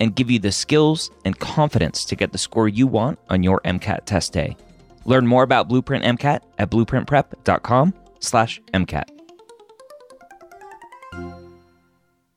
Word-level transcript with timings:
and 0.00 0.14
give 0.14 0.30
you 0.30 0.38
the 0.38 0.52
skills 0.52 1.10
and 1.24 1.38
confidence 1.38 2.04
to 2.06 2.16
get 2.16 2.32
the 2.32 2.38
score 2.38 2.68
you 2.68 2.86
want 2.86 3.18
on 3.28 3.42
your 3.42 3.60
MCAT 3.64 4.04
test 4.04 4.32
day. 4.32 4.56
Learn 5.04 5.26
more 5.26 5.42
about 5.42 5.68
Blueprint 5.68 6.04
MCAT 6.04 6.40
at 6.58 6.70
blueprintprep.com/mcat. 6.70 9.14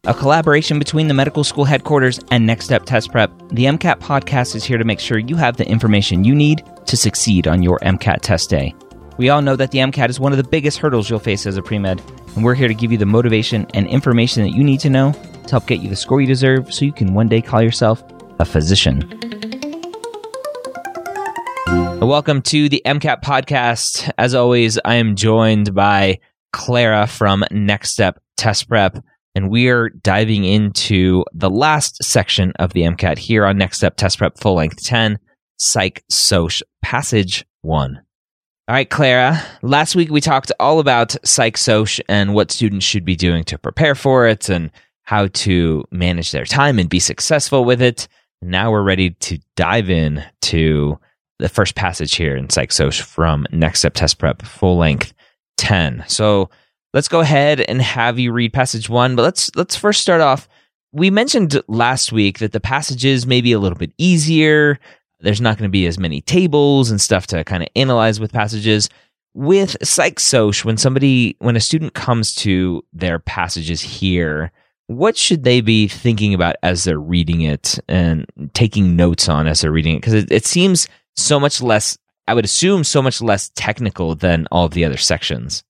A 0.08 0.14
collaboration 0.14 0.80
between 0.80 1.10
the 1.10 1.14
medical 1.14 1.44
school 1.44 1.66
headquarters 1.66 2.18
and 2.32 2.46
Next 2.46 2.64
Step 2.64 2.86
Test 2.86 3.12
Prep, 3.12 3.30
the 3.50 3.66
MCAT 3.66 4.00
podcast 4.00 4.56
is 4.56 4.64
here 4.64 4.78
to 4.78 4.86
make 4.86 5.02
sure 5.02 5.18
you 5.18 5.36
have 5.36 5.58
the 5.58 5.68
information 5.68 6.24
you 6.24 6.34
need 6.34 6.64
to 6.86 6.96
succeed 6.96 7.46
on 7.46 7.62
your 7.62 7.78
MCAT 7.80 8.22
test 8.22 8.50
day. 8.50 8.74
We 9.18 9.28
all 9.28 9.42
know 9.42 9.58
that 9.58 9.72
the 9.72 9.80
MCAT 9.80 10.10
is 10.10 10.18
one 10.18 10.32
of 10.32 10.38
the 10.38 10.46
biggest 10.46 10.78
hurdles 10.78 11.10
you'll 11.10 11.20
face 11.20 11.46
as 11.46 11.58
a 11.58 11.62
pre 11.62 11.78
med, 11.78 12.02
and 12.38 12.46
we're 12.46 12.54
here 12.54 12.68
to 12.68 12.76
give 12.76 12.92
you 12.92 13.00
the 13.00 13.06
motivation 13.06 13.66
and 13.74 13.88
information 13.88 14.44
that 14.44 14.52
you 14.52 14.64
need 14.64 14.80
to 14.80 14.92
know 14.92 15.12
to 15.12 15.50
help 15.50 15.66
get 15.66 15.80
you 15.80 15.90
the 15.90 15.96
score 15.96 16.22
you 16.22 16.28
deserve 16.28 16.72
so 16.72 16.86
you 16.86 16.94
can 16.94 17.16
one 17.16 17.28
day 17.28 17.42
call 17.42 17.64
yourself 17.64 18.04
a 18.38 18.46
physician. 18.46 19.00
Welcome 22.00 22.44
to 22.44 22.70
the 22.70 22.80
MCAT 22.86 23.24
podcast. 23.24 24.12
As 24.20 24.36
always, 24.36 24.78
I 24.86 24.96
am 24.96 25.16
joined 25.16 25.74
by 25.74 26.20
Clara 26.54 27.08
from 27.08 27.44
Next 27.50 27.90
Step 27.90 28.22
Test 28.38 28.70
Prep, 28.70 29.04
and 29.34 29.50
we 29.50 29.70
are 29.70 29.90
diving 29.90 30.44
into 30.44 31.26
the 31.34 31.50
last 31.50 32.04
section 32.04 32.54
of 32.60 32.74
the 32.74 32.82
MCAT 32.82 33.18
here 33.18 33.48
on 33.48 33.58
Next 33.58 33.78
Step 33.78 33.98
Test 33.98 34.20
Prep 34.20 34.38
Full 34.38 34.54
Length 34.54 34.84
10, 34.84 35.18
Psych 35.58 36.04
Soc 36.08 36.52
Passage 36.84 37.46
1. 37.64 38.00
All 38.70 38.74
right, 38.74 38.90
Clara. 38.90 39.42
Last 39.62 39.96
week 39.96 40.12
we 40.12 40.20
talked 40.20 40.52
all 40.60 40.82
about 40.82 41.16
Psych 41.26 41.56
Soc 41.56 41.88
and 42.10 42.34
what 42.34 42.52
students 42.52 42.86
should 42.86 43.06
be 43.06 43.16
doing 43.16 43.46
to 43.46 43.58
prepare 43.58 43.96
for 43.96 44.28
it 44.28 44.50
and 44.50 44.72
how 45.04 45.28
to 45.28 45.86
manage 45.90 46.34
their 46.34 46.44
time 46.44 46.78
and 46.78 46.90
be 46.90 47.00
successful 47.00 47.64
with 47.64 47.82
it. 47.82 48.10
Now 48.42 48.72
we're 48.72 48.84
ready 48.84 49.12
to 49.12 49.40
dive 49.56 49.90
in 49.90 50.22
to 50.42 51.00
the 51.40 51.48
first 51.48 51.76
passage 51.76 52.16
here 52.16 52.36
in 52.36 52.50
Psych 52.50 52.74
Soc 52.74 52.94
from 52.96 53.48
Next 53.54 53.80
Step 53.80 53.94
Test 53.94 54.18
Prep, 54.18 54.42
full 54.42 54.76
length 54.76 55.14
10. 55.56 56.04
So 56.10 56.50
let's 56.94 57.08
go 57.08 57.22
ahead 57.22 57.62
and 57.62 57.82
have 57.82 58.20
you 58.20 58.34
read 58.34 58.52
passage 58.52 58.90
one. 58.90 59.16
But 59.16 59.22
let's 59.22 59.50
let's 59.56 59.78
first 59.78 60.02
start 60.02 60.20
off. 60.20 60.50
We 60.92 61.10
mentioned 61.10 61.62
last 61.70 62.12
week 62.12 62.40
that 62.40 62.52
the 62.52 62.60
passages 62.60 63.26
may 63.26 63.40
be 63.40 63.54
a 63.54 63.60
little 63.60 63.78
bit 63.78 63.94
easier. 63.98 64.78
There's 65.20 65.42
not 65.42 65.58
going 65.58 65.68
to 65.68 65.72
be 65.72 65.88
as 65.88 65.98
many 65.98 66.22
tables 66.22 66.92
and 66.92 67.02
stuff 67.02 67.28
to 67.28 67.44
kind 67.44 67.64
of 67.64 67.70
analyze 67.76 68.20
with 68.20 68.32
passages. 68.32 68.90
With 69.34 69.78
Psych 69.84 70.20
Soc, 70.20 70.58
when 70.58 70.78
somebody 70.78 71.36
when 71.40 71.56
a 71.56 71.60
student 71.60 71.94
comes 71.94 72.34
to 72.36 72.84
their 72.92 73.20
passages 73.20 73.82
here, 73.82 74.52
what 74.88 75.18
should 75.18 75.44
they 75.44 75.62
be 75.62 75.88
thinking 75.88 76.34
about 76.34 76.56
as 76.64 76.84
they're 76.84 77.00
reading 77.00 77.42
it 77.42 77.78
and 77.88 78.26
taking 78.54 78.96
notes 78.96 79.30
on 79.30 79.46
as 79.46 79.62
they're 79.62 79.72
reading 79.72 79.96
it? 79.96 80.00
Because 80.00 80.14
it, 80.14 80.32
it, 80.32 80.46
seems 80.46 80.88
so 81.16 81.40
much 81.40 81.62
less, 81.62 81.98
I 82.28 82.34
would 82.34 82.46
assume, 82.46 82.84
so 82.84 83.02
much 83.02 83.22
less 83.22 83.52
technical 83.54 84.16
than 84.16 84.48
all 84.52 84.66
of 84.66 84.72
the 84.72 84.86
other 84.86 84.98
sections. 84.98 85.64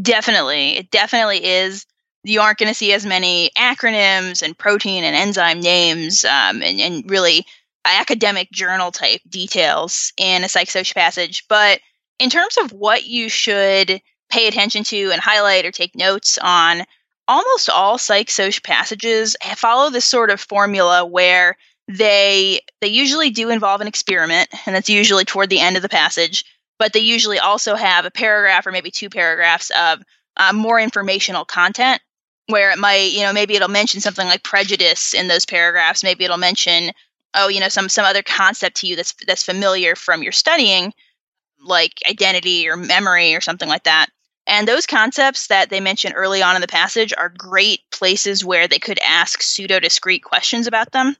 Definitely. 0.00 0.76
It 0.76 0.90
definitely 0.90 1.44
is. 1.44 1.84
You 2.24 2.40
aren't 2.40 2.58
going 2.58 2.68
to 2.68 2.74
see 2.74 2.92
as 2.92 3.04
many 3.04 3.50
acronyms 3.58 4.42
and 4.42 4.56
protein 4.56 5.02
and 5.02 5.16
enzyme 5.16 5.60
names 5.60 6.24
um, 6.24 6.62
and, 6.62 6.80
and 6.80 7.10
really 7.10 7.44
academic 7.84 8.50
journal 8.52 8.92
type 8.92 9.20
details 9.28 10.12
in 10.16 10.44
a 10.44 10.48
psych 10.48 10.70
social 10.70 10.94
passage. 10.94 11.44
But 11.48 11.80
in 12.18 12.30
terms 12.30 12.56
of 12.56 12.72
what 12.72 13.06
you 13.06 13.28
should 13.28 14.00
pay 14.30 14.46
attention 14.46 14.84
to 14.84 15.10
and 15.10 15.20
highlight 15.20 15.66
or 15.66 15.70
take 15.70 15.94
notes 15.96 16.38
on, 16.38 16.84
almost 17.28 17.70
all 17.70 17.98
psych 17.98 18.30
soc 18.30 18.62
passages 18.62 19.36
follow 19.56 19.90
this 19.90 20.04
sort 20.04 20.30
of 20.30 20.40
formula 20.40 21.04
where 21.04 21.56
they 21.88 22.60
they 22.80 22.88
usually 22.88 23.30
do 23.30 23.50
involve 23.50 23.80
an 23.80 23.86
experiment 23.86 24.48
and 24.66 24.74
that's 24.74 24.88
usually 24.88 25.24
toward 25.24 25.50
the 25.50 25.60
end 25.60 25.76
of 25.76 25.82
the 25.82 25.88
passage 25.88 26.44
but 26.78 26.92
they 26.92 27.00
usually 27.00 27.38
also 27.38 27.74
have 27.74 28.04
a 28.04 28.10
paragraph 28.10 28.66
or 28.66 28.72
maybe 28.72 28.90
two 28.90 29.08
paragraphs 29.08 29.70
of 29.78 30.02
uh, 30.36 30.52
more 30.52 30.80
informational 30.80 31.44
content 31.44 32.00
where 32.48 32.70
it 32.70 32.78
might 32.78 33.12
you 33.12 33.22
know 33.22 33.32
maybe 33.32 33.54
it'll 33.54 33.68
mention 33.68 34.00
something 34.00 34.26
like 34.26 34.42
prejudice 34.42 35.14
in 35.14 35.28
those 35.28 35.46
paragraphs 35.46 36.02
maybe 36.02 36.24
it'll 36.24 36.36
mention 36.36 36.90
oh 37.34 37.48
you 37.48 37.60
know 37.60 37.68
some 37.68 37.88
some 37.88 38.04
other 38.04 38.22
concept 38.22 38.76
to 38.76 38.86
you 38.86 38.96
that's 38.96 39.14
that's 39.26 39.42
familiar 39.42 39.94
from 39.94 40.22
your 40.22 40.32
studying 40.32 40.92
like 41.64 42.00
identity 42.08 42.68
or 42.68 42.76
memory 42.76 43.34
or 43.34 43.40
something 43.40 43.68
like 43.68 43.84
that 43.84 44.08
and 44.46 44.66
those 44.66 44.86
concepts 44.86 45.46
that 45.46 45.70
they 45.70 45.80
mention 45.80 46.12
early 46.12 46.42
on 46.42 46.56
in 46.56 46.60
the 46.60 46.68
passage 46.68 47.14
are 47.16 47.28
great 47.28 47.80
places 47.92 48.44
where 48.44 48.66
they 48.66 48.78
could 48.78 48.98
ask 48.98 49.40
pseudo 49.40 49.78
discrete 49.78 50.24
questions 50.24 50.66
about 50.66 50.92
them. 50.92 51.16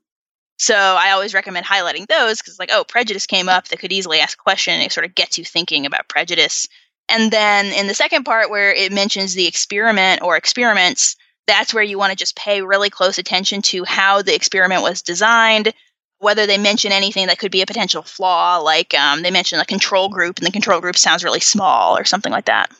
So 0.58 0.74
I 0.74 1.10
always 1.12 1.34
recommend 1.34 1.66
highlighting 1.66 2.08
those 2.08 2.38
because, 2.38 2.58
like, 2.58 2.70
oh, 2.72 2.84
prejudice 2.84 3.26
came 3.26 3.48
up. 3.48 3.68
They 3.68 3.76
could 3.76 3.92
easily 3.92 4.20
ask 4.20 4.38
a 4.38 4.42
question 4.42 4.74
and 4.74 4.82
it 4.82 4.92
sort 4.92 5.06
of 5.06 5.14
gets 5.14 5.38
you 5.38 5.44
thinking 5.44 5.86
about 5.86 6.08
prejudice. 6.08 6.68
And 7.08 7.30
then 7.30 7.66
in 7.66 7.86
the 7.86 7.94
second 7.94 8.24
part, 8.24 8.50
where 8.50 8.72
it 8.72 8.92
mentions 8.92 9.34
the 9.34 9.46
experiment 9.46 10.22
or 10.22 10.36
experiments, 10.36 11.16
that's 11.46 11.74
where 11.74 11.82
you 11.82 11.98
want 11.98 12.10
to 12.10 12.16
just 12.16 12.36
pay 12.36 12.62
really 12.62 12.90
close 12.90 13.18
attention 13.18 13.62
to 13.62 13.84
how 13.84 14.22
the 14.22 14.34
experiment 14.34 14.82
was 14.82 15.02
designed, 15.02 15.72
whether 16.22 16.46
they 16.46 16.56
mention 16.56 16.92
anything 16.92 17.26
that 17.26 17.38
could 17.38 17.50
be 17.50 17.62
a 17.62 17.66
potential 17.66 18.00
flaw, 18.00 18.58
like 18.58 18.94
um, 18.94 19.22
they 19.22 19.30
mention 19.32 19.58
a 19.58 19.64
control 19.64 20.08
group 20.08 20.38
and 20.38 20.46
the 20.46 20.52
control 20.52 20.80
group 20.80 20.96
sounds 20.96 21.24
really 21.24 21.40
small 21.40 21.98
or 21.98 22.04
something 22.04 22.30
like 22.30 22.44
that. 22.44 22.70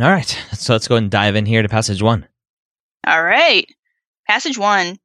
All 0.00 0.08
right. 0.08 0.38
So 0.52 0.72
let's 0.72 0.86
go 0.86 0.94
and 0.94 1.10
dive 1.10 1.34
in 1.34 1.46
here 1.46 1.62
to 1.62 1.68
passage 1.68 2.00
one. 2.00 2.26
All 3.04 3.22
right. 3.22 3.68
Passage 4.28 4.56
one. 4.56 4.98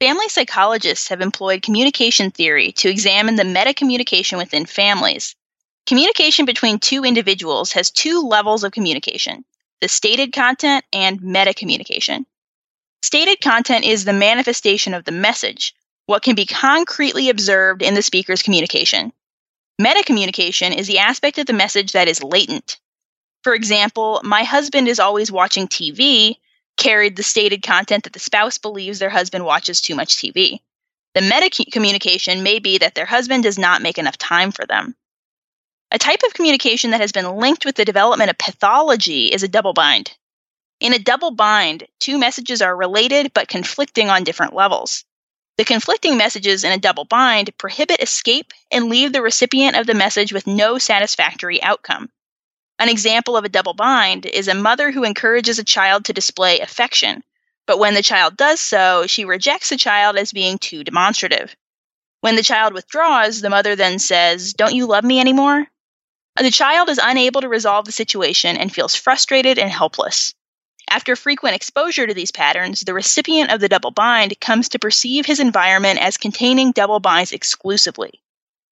Family 0.00 0.28
psychologists 0.28 1.08
have 1.08 1.20
employed 1.20 1.62
communication 1.62 2.30
theory 2.30 2.72
to 2.72 2.88
examine 2.88 3.36
the 3.36 3.44
meta 3.44 3.74
communication 3.74 4.38
within 4.38 4.64
families. 4.64 5.36
Communication 5.86 6.46
between 6.46 6.78
two 6.78 7.04
individuals 7.04 7.72
has 7.72 7.90
two 7.90 8.22
levels 8.22 8.64
of 8.64 8.72
communication 8.72 9.44
the 9.82 9.88
stated 9.88 10.32
content 10.32 10.82
and 10.94 11.20
meta 11.20 11.52
communication. 11.52 12.24
Stated 13.02 13.42
content 13.42 13.84
is 13.84 14.06
the 14.06 14.14
manifestation 14.14 14.94
of 14.94 15.04
the 15.04 15.12
message, 15.12 15.74
what 16.06 16.22
can 16.22 16.34
be 16.34 16.46
concretely 16.46 17.28
observed 17.28 17.82
in 17.82 17.94
the 17.94 18.02
speaker's 18.02 18.42
communication. 18.42 19.12
Meta 19.78 20.02
communication 20.04 20.72
is 20.72 20.86
the 20.86 20.98
aspect 20.98 21.38
of 21.38 21.46
the 21.46 21.52
message 21.52 21.92
that 21.92 22.08
is 22.08 22.22
latent, 22.22 22.78
for 23.44 23.54
example, 23.54 24.22
my 24.24 24.42
husband 24.42 24.88
is 24.88 24.98
always 24.98 25.30
watching 25.30 25.68
TV 25.68 26.38
carried 26.78 27.14
the 27.14 27.22
stated 27.22 27.62
content 27.62 28.04
that 28.04 28.14
the 28.14 28.18
spouse 28.18 28.56
believes 28.56 28.98
their 28.98 29.10
husband 29.10 29.44
watches 29.44 29.82
too 29.82 29.94
much 29.94 30.16
TV. 30.16 30.60
The 31.14 31.20
meta 31.20 31.64
communication 31.70 32.42
may 32.42 32.58
be 32.58 32.78
that 32.78 32.94
their 32.94 33.04
husband 33.04 33.42
does 33.42 33.58
not 33.58 33.82
make 33.82 33.98
enough 33.98 34.16
time 34.16 34.50
for 34.50 34.64
them. 34.64 34.96
A 35.90 35.98
type 35.98 36.22
of 36.26 36.32
communication 36.32 36.90
that 36.90 37.02
has 37.02 37.12
been 37.12 37.36
linked 37.36 37.66
with 37.66 37.76
the 37.76 37.84
development 37.84 38.30
of 38.30 38.38
pathology 38.38 39.26
is 39.26 39.42
a 39.42 39.48
double 39.48 39.74
bind. 39.74 40.16
In 40.80 40.94
a 40.94 40.98
double 40.98 41.30
bind, 41.30 41.86
two 42.00 42.18
messages 42.18 42.62
are 42.62 42.74
related 42.74 43.32
but 43.34 43.46
conflicting 43.46 44.08
on 44.08 44.24
different 44.24 44.54
levels. 44.54 45.04
The 45.56 45.64
conflicting 45.64 46.16
messages 46.16 46.64
in 46.64 46.72
a 46.72 46.78
double 46.78 47.04
bind 47.04 47.56
prohibit 47.58 48.02
escape 48.02 48.52
and 48.72 48.88
leave 48.88 49.12
the 49.12 49.22
recipient 49.22 49.76
of 49.76 49.86
the 49.86 49.94
message 49.94 50.32
with 50.32 50.48
no 50.48 50.78
satisfactory 50.78 51.62
outcome. 51.62 52.10
An 52.80 52.88
example 52.88 53.36
of 53.36 53.44
a 53.44 53.48
double 53.48 53.74
bind 53.74 54.26
is 54.26 54.48
a 54.48 54.54
mother 54.54 54.90
who 54.90 55.04
encourages 55.04 55.60
a 55.60 55.64
child 55.64 56.06
to 56.06 56.12
display 56.12 56.58
affection, 56.58 57.22
but 57.66 57.78
when 57.78 57.94
the 57.94 58.02
child 58.02 58.36
does 58.36 58.60
so, 58.60 59.06
she 59.06 59.24
rejects 59.24 59.68
the 59.68 59.76
child 59.76 60.16
as 60.16 60.32
being 60.32 60.58
too 60.58 60.82
demonstrative. 60.82 61.54
When 62.20 62.34
the 62.34 62.42
child 62.42 62.74
withdraws, 62.74 63.40
the 63.40 63.50
mother 63.50 63.76
then 63.76 64.00
says, 64.00 64.54
Don't 64.54 64.74
you 64.74 64.86
love 64.86 65.04
me 65.04 65.20
anymore? 65.20 65.68
The 66.36 66.50
child 66.50 66.88
is 66.88 66.98
unable 67.00 67.42
to 67.42 67.48
resolve 67.48 67.84
the 67.84 67.92
situation 67.92 68.56
and 68.56 68.74
feels 68.74 68.96
frustrated 68.96 69.58
and 69.58 69.70
helpless. 69.70 70.34
After 70.88 71.16
frequent 71.16 71.56
exposure 71.56 72.06
to 72.06 72.14
these 72.14 72.30
patterns, 72.30 72.82
the 72.82 72.94
recipient 72.94 73.50
of 73.50 73.60
the 73.60 73.68
double 73.68 73.90
bind 73.90 74.38
comes 74.40 74.68
to 74.70 74.78
perceive 74.78 75.26
his 75.26 75.40
environment 75.40 75.98
as 75.98 76.16
containing 76.16 76.72
double 76.72 77.00
binds 77.00 77.32
exclusively. 77.32 78.20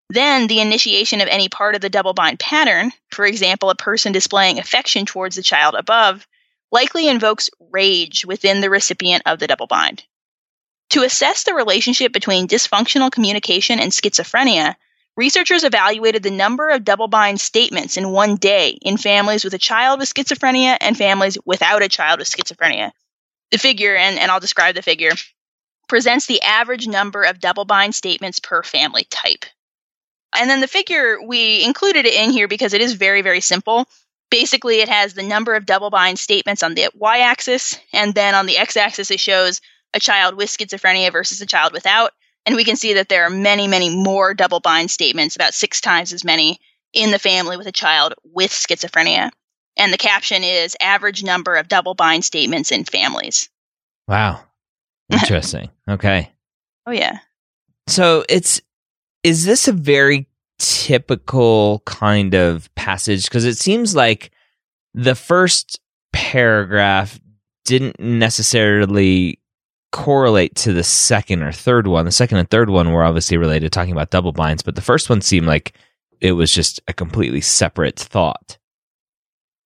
Then, 0.08 0.46
the 0.46 0.60
initiation 0.60 1.20
of 1.20 1.28
any 1.28 1.48
part 1.48 1.74
of 1.74 1.80
the 1.80 1.88
double 1.88 2.12
bind 2.12 2.38
pattern, 2.38 2.92
for 3.10 3.24
example, 3.24 3.70
a 3.70 3.74
person 3.74 4.12
displaying 4.12 4.58
affection 4.58 5.06
towards 5.06 5.36
the 5.36 5.42
child 5.42 5.74
above, 5.74 6.26
likely 6.70 7.08
invokes 7.08 7.48
rage 7.70 8.24
within 8.26 8.60
the 8.60 8.70
recipient 8.70 9.22
of 9.24 9.38
the 9.38 9.46
double 9.46 9.66
bind. 9.66 10.04
To 10.90 11.02
assess 11.02 11.44
the 11.44 11.54
relationship 11.54 12.12
between 12.12 12.46
dysfunctional 12.46 13.10
communication 13.10 13.80
and 13.80 13.90
schizophrenia, 13.90 14.76
researchers 15.16 15.64
evaluated 15.64 16.22
the 16.22 16.30
number 16.30 16.70
of 16.70 16.84
double 16.84 17.08
bind 17.08 17.40
statements 17.40 17.96
in 17.96 18.10
one 18.10 18.36
day 18.36 18.78
in 18.82 18.96
families 18.96 19.44
with 19.44 19.54
a 19.54 19.58
child 19.58 19.98
with 19.98 20.12
schizophrenia 20.12 20.76
and 20.80 20.96
families 20.96 21.38
without 21.44 21.82
a 21.82 21.88
child 21.88 22.18
with 22.18 22.28
schizophrenia. 22.28 22.90
The 23.50 23.58
figure, 23.58 23.94
and, 23.94 24.18
and 24.18 24.30
I'll 24.30 24.40
describe 24.40 24.74
the 24.74 24.82
figure, 24.82 25.12
presents 25.88 26.26
the 26.26 26.40
average 26.42 26.86
number 26.86 27.22
of 27.22 27.40
double 27.40 27.64
bind 27.64 27.94
statements 27.94 28.40
per 28.40 28.62
family 28.62 29.04
type. 29.10 29.44
And 30.34 30.48
then 30.48 30.60
the 30.60 30.68
figure, 30.68 31.18
we 31.22 31.62
included 31.64 32.06
it 32.06 32.14
in 32.14 32.30
here 32.30 32.48
because 32.48 32.72
it 32.72 32.80
is 32.80 32.94
very, 32.94 33.20
very 33.20 33.40
simple. 33.40 33.86
Basically, 34.30 34.80
it 34.80 34.88
has 34.88 35.12
the 35.12 35.22
number 35.22 35.54
of 35.54 35.66
double 35.66 35.90
bind 35.90 36.18
statements 36.18 36.62
on 36.62 36.74
the 36.74 36.88
y 36.94 37.18
axis, 37.18 37.78
and 37.92 38.14
then 38.14 38.34
on 38.34 38.46
the 38.46 38.56
x 38.56 38.78
axis, 38.78 39.10
it 39.10 39.20
shows 39.20 39.60
a 39.92 40.00
child 40.00 40.36
with 40.36 40.48
schizophrenia 40.48 41.12
versus 41.12 41.42
a 41.42 41.46
child 41.46 41.74
without. 41.74 42.12
And 42.44 42.56
we 42.56 42.64
can 42.64 42.76
see 42.76 42.94
that 42.94 43.08
there 43.08 43.24
are 43.24 43.30
many, 43.30 43.68
many 43.68 43.94
more 43.94 44.34
double 44.34 44.60
bind 44.60 44.90
statements, 44.90 45.36
about 45.36 45.54
six 45.54 45.80
times 45.80 46.12
as 46.12 46.24
many 46.24 46.58
in 46.92 47.10
the 47.10 47.18
family 47.18 47.56
with 47.56 47.66
a 47.66 47.72
child 47.72 48.14
with 48.24 48.50
schizophrenia. 48.50 49.30
And 49.76 49.92
the 49.92 49.98
caption 49.98 50.42
is 50.42 50.76
average 50.80 51.22
number 51.22 51.56
of 51.56 51.68
double 51.68 51.94
bind 51.94 52.24
statements 52.24 52.72
in 52.72 52.84
families. 52.84 53.48
Wow. 54.08 54.40
Interesting. 55.12 55.70
okay. 55.88 56.30
Oh, 56.86 56.90
yeah. 56.90 57.18
So 57.86 58.24
it's, 58.28 58.60
is 59.22 59.44
this 59.44 59.68
a 59.68 59.72
very 59.72 60.26
typical 60.58 61.82
kind 61.86 62.34
of 62.34 62.74
passage? 62.74 63.24
Because 63.24 63.44
it 63.44 63.56
seems 63.56 63.94
like 63.94 64.32
the 64.94 65.14
first 65.14 65.80
paragraph 66.12 67.18
didn't 67.64 68.00
necessarily 68.00 69.38
correlate 69.92 70.56
to 70.56 70.72
the 70.72 70.82
second 70.82 71.42
or 71.42 71.52
third 71.52 71.86
one. 71.86 72.04
The 72.04 72.10
second 72.10 72.38
and 72.38 72.50
third 72.50 72.70
one 72.70 72.92
were 72.92 73.04
obviously 73.04 73.36
related, 73.36 73.72
talking 73.72 73.92
about 73.92 74.10
double 74.10 74.32
binds, 74.32 74.62
but 74.62 74.74
the 74.74 74.80
first 74.80 75.08
one 75.08 75.20
seemed 75.20 75.46
like 75.46 75.74
it 76.20 76.32
was 76.32 76.52
just 76.52 76.80
a 76.88 76.92
completely 76.92 77.40
separate 77.40 77.98
thought. 77.98 78.58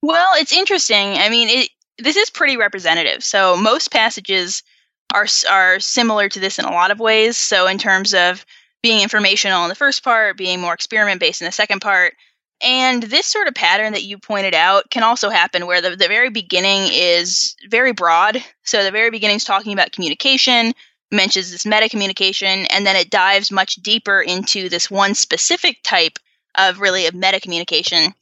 Well, 0.02 0.28
it's 0.34 0.52
interesting. 0.52 1.14
I 1.14 1.28
mean, 1.30 1.48
it 1.48 1.70
this 1.98 2.16
is 2.16 2.28
pretty 2.28 2.56
representative. 2.56 3.24
So 3.24 3.56
most 3.56 3.90
passages 3.90 4.62
are 5.14 5.26
are 5.48 5.80
similar 5.80 6.28
to 6.28 6.40
this 6.40 6.58
in 6.58 6.64
a 6.64 6.72
lot 6.72 6.90
of 6.90 7.00
ways. 7.00 7.36
So 7.36 7.66
in 7.66 7.78
terms 7.78 8.12
of 8.12 8.44
being 8.82 9.00
informational 9.00 9.62
in 9.64 9.68
the 9.68 9.74
first 9.74 10.04
part, 10.04 10.36
being 10.36 10.60
more 10.60 10.74
experiment 10.74 11.20
based 11.20 11.40
in 11.40 11.46
the 11.46 11.52
second 11.52 11.80
part, 11.80 12.14
and 12.62 13.02
this 13.02 13.26
sort 13.26 13.48
of 13.48 13.54
pattern 13.54 13.92
that 13.92 14.04
you 14.04 14.18
pointed 14.18 14.54
out 14.54 14.90
can 14.90 15.02
also 15.02 15.28
happen 15.28 15.66
where 15.66 15.80
the, 15.80 15.90
the 15.90 16.08
very 16.08 16.30
beginning 16.30 16.88
is 16.90 17.54
very 17.68 17.92
broad. 17.92 18.42
So 18.64 18.82
the 18.82 18.90
very 18.90 19.10
beginning 19.10 19.36
is 19.36 19.44
talking 19.44 19.72
about 19.72 19.92
communication, 19.92 20.72
mentions 21.12 21.50
this 21.50 21.66
meta 21.66 21.88
communication, 21.88 22.66
and 22.70 22.86
then 22.86 22.96
it 22.96 23.10
dives 23.10 23.52
much 23.52 23.76
deeper 23.76 24.20
into 24.20 24.68
this 24.68 24.90
one 24.90 25.14
specific 25.14 25.82
type 25.82 26.18
of 26.56 26.80
really 26.80 27.06
of 27.06 27.14
meta 27.14 27.40
communication. 27.40 28.14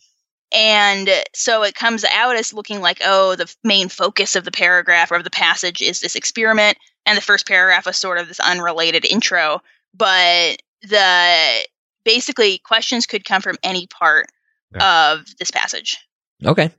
And 0.52 1.08
so 1.34 1.62
it 1.62 1.74
comes 1.74 2.04
out 2.04 2.36
as 2.36 2.52
looking 2.52 2.80
like, 2.80 3.00
oh, 3.04 3.36
the 3.36 3.52
main 3.64 3.88
focus 3.88 4.36
of 4.36 4.44
the 4.44 4.52
paragraph 4.52 5.10
or 5.10 5.16
of 5.16 5.24
the 5.24 5.30
passage 5.30 5.80
is 5.80 6.00
this 6.00 6.16
experiment. 6.16 6.76
And 7.06 7.16
the 7.16 7.22
first 7.22 7.46
paragraph 7.46 7.86
was 7.86 7.98
sort 7.98 8.18
of 8.18 8.28
this 8.28 8.40
unrelated 8.40 9.04
intro. 9.04 9.62
But 9.94 10.62
the 10.82 11.66
basically 12.04 12.58
questions 12.58 13.06
could 13.06 13.24
come 13.24 13.42
from 13.42 13.56
any 13.62 13.86
part 13.86 14.26
yeah. 14.74 15.12
of 15.12 15.26
this 15.38 15.50
passage. 15.50 15.98
Okay. 16.44 16.70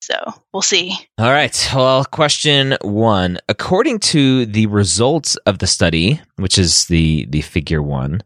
So 0.00 0.14
we'll 0.52 0.62
see. 0.62 0.96
All 1.18 1.30
right. 1.30 1.70
Well, 1.74 2.04
question 2.04 2.76
one. 2.82 3.38
According 3.48 3.98
to 4.00 4.46
the 4.46 4.66
results 4.66 5.36
of 5.46 5.58
the 5.58 5.66
study, 5.66 6.20
which 6.36 6.56
is 6.58 6.86
the 6.86 7.26
the 7.28 7.42
figure 7.42 7.82
one, 7.82 8.22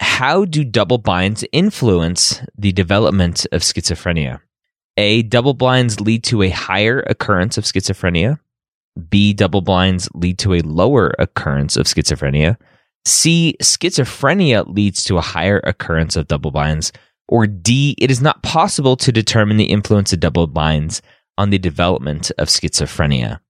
how 0.00 0.44
do 0.44 0.62
double 0.62 0.98
binds 0.98 1.44
influence 1.52 2.40
the 2.56 2.72
development 2.72 3.46
of 3.52 3.62
schizophrenia? 3.62 4.40
A. 4.96 5.22
Double 5.22 5.54
blinds 5.54 6.00
lead 6.00 6.24
to 6.24 6.42
a 6.42 6.50
higher 6.50 7.00
occurrence 7.00 7.56
of 7.56 7.64
schizophrenia. 7.64 8.38
B. 9.08 9.32
Double 9.32 9.62
blinds 9.62 10.08
lead 10.14 10.38
to 10.40 10.54
a 10.54 10.60
lower 10.60 11.14
occurrence 11.18 11.76
of 11.76 11.86
schizophrenia. 11.86 12.56
C. 13.04 13.56
Schizophrenia 13.62 14.66
leads 14.66 15.04
to 15.04 15.18
a 15.18 15.22
higher 15.22 15.60
occurrence 15.64 16.16
of 16.16 16.28
double 16.28 16.50
binds. 16.50 16.92
Or 17.28 17.46
D. 17.46 17.94
It 17.98 18.10
is 18.10 18.20
not 18.20 18.42
possible 18.42 18.96
to 18.96 19.12
determine 19.12 19.56
the 19.56 19.64
influence 19.64 20.12
of 20.12 20.20
double 20.20 20.46
binds 20.46 21.00
on 21.38 21.50
the 21.50 21.58
development 21.58 22.30
of 22.38 22.48
schizophrenia. 22.48 23.40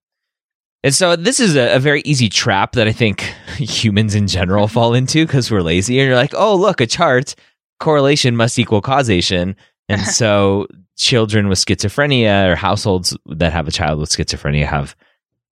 And 0.82 0.94
so 0.94 1.16
this 1.16 1.40
is 1.40 1.56
a, 1.56 1.76
a 1.76 1.78
very 1.78 2.00
easy 2.04 2.28
trap 2.28 2.72
that 2.72 2.86
I 2.86 2.92
think 2.92 3.20
humans 3.58 4.14
in 4.14 4.26
general 4.26 4.68
fall 4.68 4.94
into 4.94 5.26
because 5.26 5.50
we're 5.50 5.62
lazy. 5.62 5.98
And 5.98 6.08
you're 6.08 6.16
like, 6.16 6.34
oh, 6.34 6.56
look, 6.56 6.80
a 6.80 6.86
chart. 6.86 7.34
Correlation 7.80 8.36
must 8.36 8.58
equal 8.58 8.80
causation. 8.80 9.56
And 9.88 10.00
so 10.06 10.66
children 10.96 11.48
with 11.48 11.58
schizophrenia 11.58 12.50
or 12.50 12.56
households 12.56 13.16
that 13.26 13.52
have 13.52 13.68
a 13.68 13.72
child 13.72 14.00
with 14.00 14.10
schizophrenia 14.10 14.66
have 14.66 14.94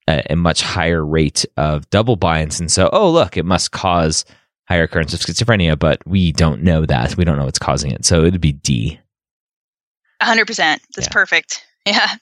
a, 0.09 0.23
a, 0.31 0.37
much 0.37 0.63
higher 0.63 1.05
rate 1.05 1.45
of 1.57 1.89
double 1.91 2.17
binds. 2.17 2.59
And 2.59 2.71
so, 2.71 2.89
oh, 2.93 3.11
look, 3.11 3.37
it 3.37 3.45
must 3.45 3.71
cause 3.71 4.25
higher 4.67 4.85
occurrence 4.85 5.15
of 5.15 5.21
schizophrenia, 5.21 5.79
but 5.79 6.05
we 6.07 6.33
don't 6.33 6.63
know 6.63 6.87
that. 6.87 7.17
We 7.17 7.25
don't 7.25 7.37
know 7.37 7.45
what's 7.45 7.59
causing 7.59 7.91
it. 7.93 8.05
So 8.05 8.25
it'd 8.25 8.41
be 8.41 8.53
D. 8.53 8.99
100%. 10.23 10.47
That's 10.57 10.81
yeah. 10.99 11.09
perfect. 11.11 11.65
Yeah. 11.87 12.17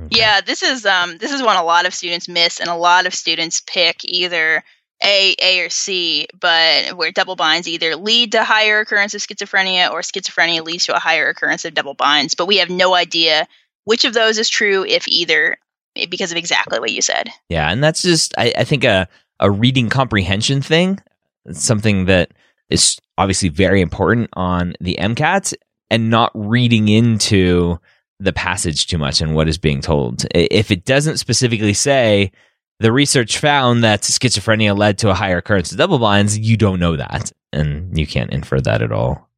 Okay. 0.00 0.20
Yeah, 0.20 0.40
this 0.40 0.62
is 0.62 0.86
um 0.86 1.18
this 1.18 1.32
is 1.32 1.42
one 1.42 1.56
a 1.56 1.64
lot 1.64 1.86
of 1.86 1.94
students 1.94 2.28
miss 2.28 2.60
and 2.60 2.68
a 2.68 2.76
lot 2.76 3.04
of 3.06 3.14
students 3.14 3.60
pick 3.66 4.04
either 4.04 4.62
a, 5.02 5.34
A, 5.40 5.60
or 5.60 5.70
C, 5.70 6.28
but 6.38 6.96
where 6.96 7.10
double 7.10 7.34
binds 7.36 7.68
either 7.68 7.96
lead 7.96 8.32
to 8.32 8.44
higher 8.44 8.80
occurrence 8.80 9.14
of 9.14 9.20
schizophrenia 9.20 9.90
or 9.90 10.00
schizophrenia 10.00 10.64
leads 10.64 10.86
to 10.86 10.96
a 10.96 11.00
higher 11.00 11.28
occurrence 11.28 11.64
of 11.64 11.74
double 11.74 11.94
binds. 11.94 12.34
But 12.34 12.46
we 12.46 12.58
have 12.58 12.70
no 12.70 12.94
idea 12.94 13.48
which 13.84 14.04
of 14.04 14.14
those 14.14 14.38
is 14.38 14.48
true, 14.48 14.84
if 14.84 15.08
either 15.08 15.58
because 15.94 16.32
of 16.32 16.38
exactly 16.38 16.78
what 16.80 16.92
you 16.92 17.02
said. 17.02 17.28
Yeah, 17.48 17.70
and 17.70 17.82
that's 17.82 18.02
just 18.02 18.34
I, 18.38 18.52
I 18.58 18.64
think 18.64 18.84
a 18.84 19.08
a 19.40 19.50
reading 19.50 19.88
comprehension 19.88 20.62
thing. 20.62 20.98
It's 21.46 21.64
something 21.64 22.06
that 22.06 22.32
is 22.70 22.98
obviously 23.18 23.48
very 23.48 23.80
important 23.80 24.30
on 24.34 24.74
the 24.80 24.96
MCAT 25.00 25.54
and 25.90 26.08
not 26.10 26.30
reading 26.34 26.88
into 26.88 27.78
the 28.18 28.32
passage 28.32 28.86
too 28.86 28.98
much 28.98 29.20
and 29.20 29.34
what 29.34 29.48
is 29.48 29.58
being 29.58 29.80
told. 29.80 30.24
If 30.34 30.70
it 30.70 30.84
doesn't 30.84 31.18
specifically 31.18 31.74
say 31.74 32.30
the 32.78 32.92
research 32.92 33.38
found 33.38 33.84
that 33.84 34.02
schizophrenia 34.02 34.76
led 34.78 34.98
to 34.98 35.10
a 35.10 35.14
higher 35.14 35.38
occurrence 35.38 35.72
of 35.72 35.78
double 35.78 35.98
blinds, 35.98 36.38
you 36.38 36.56
don't 36.56 36.80
know 36.80 36.96
that 36.96 37.32
and 37.52 37.98
you 37.98 38.06
can't 38.06 38.32
infer 38.32 38.60
that 38.60 38.80
at 38.80 38.92
all. 38.92 39.28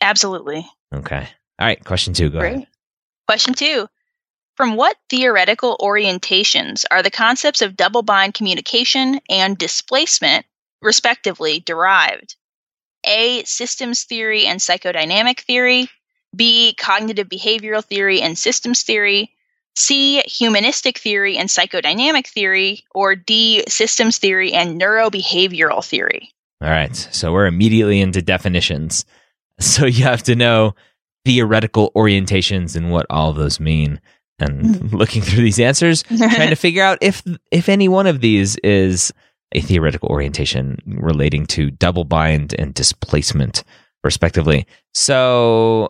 Absolutely. 0.00 0.66
Okay. 0.94 1.26
All 1.58 1.66
right, 1.66 1.82
question 1.82 2.12
2, 2.12 2.30
go 2.30 2.38
Great. 2.40 2.54
ahead. 2.56 2.66
Question 3.26 3.54
2. 3.54 3.86
From 4.56 4.74
what 4.74 4.96
theoretical 5.10 5.76
orientations 5.80 6.86
are 6.90 7.02
the 7.02 7.10
concepts 7.10 7.60
of 7.60 7.76
double 7.76 8.02
bind 8.02 8.32
communication 8.32 9.20
and 9.28 9.58
displacement, 9.58 10.46
respectively, 10.80 11.60
derived? 11.60 12.36
A. 13.06 13.44
Systems 13.44 14.04
theory 14.04 14.46
and 14.46 14.58
psychodynamic 14.58 15.40
theory. 15.40 15.90
B. 16.34 16.74
Cognitive 16.78 17.28
behavioral 17.28 17.84
theory 17.84 18.22
and 18.22 18.38
systems 18.38 18.82
theory. 18.82 19.30
C. 19.76 20.22
Humanistic 20.22 20.98
theory 20.98 21.36
and 21.36 21.50
psychodynamic 21.50 22.26
theory. 22.26 22.84
Or 22.94 23.14
D. 23.14 23.62
Systems 23.68 24.16
theory 24.16 24.54
and 24.54 24.80
neurobehavioral 24.80 25.84
theory. 25.84 26.30
All 26.62 26.70
right. 26.70 26.96
So 26.96 27.30
we're 27.30 27.46
immediately 27.46 28.00
into 28.00 28.22
definitions. 28.22 29.04
So 29.58 29.86
you 29.86 30.04
have 30.04 30.22
to 30.24 30.36
know 30.36 30.74
theoretical 31.24 31.90
orientations 31.96 32.76
and 32.76 32.90
what 32.90 33.06
all 33.08 33.30
of 33.30 33.36
those 33.36 33.58
mean 33.58 34.02
and 34.38 34.64
mm. 34.64 34.92
looking 34.98 35.22
through 35.22 35.42
these 35.42 35.60
answers, 35.60 36.02
trying 36.16 36.50
to 36.50 36.56
figure 36.56 36.82
out 36.82 36.98
if 37.00 37.22
if 37.50 37.68
any 37.68 37.88
one 37.88 38.06
of 38.06 38.20
these 38.20 38.56
is 38.58 39.12
a 39.52 39.60
theoretical 39.60 40.08
orientation 40.08 40.78
relating 40.86 41.46
to 41.46 41.70
double 41.70 42.04
bind 42.04 42.54
and 42.58 42.74
displacement, 42.74 43.64
respectively. 44.02 44.66
So 44.92 45.88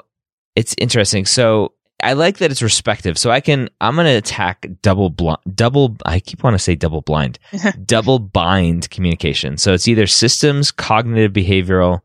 it's 0.54 0.74
interesting. 0.78 1.26
So 1.26 1.72
I 2.02 2.12
like 2.12 2.38
that 2.38 2.50
it's 2.50 2.62
respective. 2.62 3.16
So 3.18 3.30
I 3.30 3.40
can 3.40 3.68
I'm 3.80 3.94
going 3.94 4.06
to 4.06 4.12
attack 4.12 4.66
double 4.82 5.10
blind 5.10 5.38
double 5.54 5.96
I 6.04 6.20
keep 6.20 6.42
want 6.42 6.54
to 6.54 6.58
say 6.58 6.74
double 6.74 7.00
blind. 7.00 7.38
double 7.84 8.18
bind 8.18 8.90
communication. 8.90 9.56
So 9.56 9.72
it's 9.72 9.88
either 9.88 10.06
systems, 10.06 10.70
cognitive 10.70 11.32
behavioral 11.32 12.00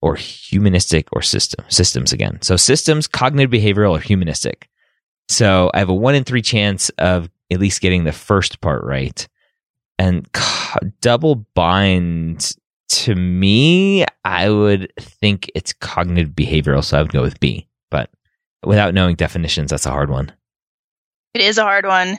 or 0.00 0.14
humanistic 0.14 1.08
or 1.12 1.22
system 1.22 1.64
systems 1.68 2.12
again. 2.12 2.40
So 2.42 2.56
systems, 2.56 3.08
cognitive 3.08 3.50
behavioral 3.50 3.90
or 3.90 4.00
humanistic. 4.00 4.68
So 5.34 5.68
I 5.74 5.80
have 5.80 5.88
a 5.88 5.94
one 5.94 6.14
in 6.14 6.22
three 6.22 6.42
chance 6.42 6.90
of 6.90 7.28
at 7.50 7.58
least 7.58 7.80
getting 7.80 8.04
the 8.04 8.12
first 8.12 8.60
part 8.60 8.84
right. 8.84 9.26
And 9.98 10.28
double 11.00 11.46
bind 11.54 12.52
to 12.90 13.14
me, 13.16 14.04
I 14.24 14.48
would 14.48 14.92
think 15.00 15.50
it's 15.56 15.72
cognitive 15.72 16.30
behavioral. 16.30 16.84
So 16.84 16.96
I 16.96 17.02
would 17.02 17.12
go 17.12 17.22
with 17.22 17.40
B. 17.40 17.66
But 17.90 18.10
without 18.64 18.94
knowing 18.94 19.16
definitions, 19.16 19.70
that's 19.70 19.86
a 19.86 19.90
hard 19.90 20.08
one. 20.08 20.32
It 21.34 21.40
is 21.40 21.58
a 21.58 21.64
hard 21.64 21.84
one. 21.84 22.18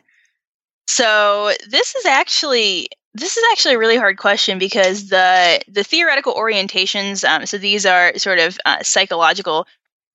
So 0.88 1.54
this 1.70 1.96
is 1.96 2.06
actually 2.06 2.90
this 3.14 3.38
is 3.38 3.44
actually 3.54 3.76
a 3.76 3.80
really 3.80 3.96
hard 3.96 4.18
question 4.18 4.60
because 4.60 5.08
the 5.08 5.62
the 5.70 5.86
theoretical 5.86 6.34
orientations. 6.34 7.28
Um, 7.28 7.46
so 7.46 7.58
these 7.58 7.86
are 7.86 8.18
sort 8.18 8.40
of 8.40 8.58
uh, 8.66 8.84
psychological 8.84 9.68